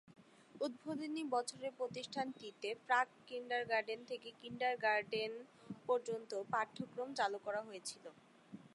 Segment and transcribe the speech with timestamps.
[0.61, 5.31] উদ্বোধনী বছরে প্রতিষ্ঠানটিতে প্রাক কিন্ডারগার্টেন থেকে কিন্ডারগার্টেন
[5.87, 8.05] পর্যন্ত পাঠ্যক্রম চালু করা হয়েছিল।